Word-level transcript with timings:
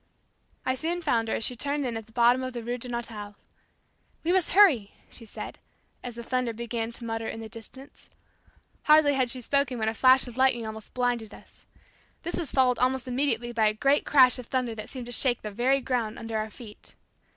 I 0.65 0.73
soon 0.73 1.03
found 1.03 1.27
her 1.27 1.35
as 1.35 1.43
she 1.43 1.55
turned 1.55 1.85
in 1.85 1.95
at 1.95 2.07
the 2.07 2.11
bottom 2.11 2.41
of 2.41 2.53
the 2.53 2.63
Rue 2.63 2.79
Darnetal. 2.79 3.35
"We 4.23 4.31
must 4.33 4.53
hurry," 4.53 4.93
she 5.11 5.25
said 5.25 5.59
as 6.03 6.15
the 6.15 6.23
thunder 6.23 6.53
began 6.53 6.91
to 6.93 7.05
mutter 7.05 7.27
in 7.27 7.39
the 7.39 7.47
distance. 7.47 8.09
Hardly 8.85 9.13
had 9.13 9.29
she 9.29 9.41
spoken 9.41 9.77
when 9.77 9.89
a 9.89 9.93
flash 9.93 10.27
of 10.27 10.37
lightning 10.37 10.65
almost 10.65 10.95
blinded 10.95 11.35
us. 11.35 11.67
This 12.23 12.37
was 12.39 12.51
followed 12.51 12.79
almost 12.79 13.07
immediately 13.07 13.51
by 13.51 13.67
a 13.67 13.75
great 13.75 14.03
crash 14.03 14.39
of 14.39 14.47
thunder 14.47 14.73
that 14.73 14.89
seemed 14.89 15.05
to 15.05 15.11
shake 15.11 15.43
the 15.43 15.51
very 15.51 15.81
ground 15.81 16.17
under 16.17 16.35
our 16.39 16.49
feet. 16.49 16.95